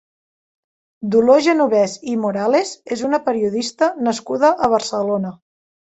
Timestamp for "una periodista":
3.11-3.91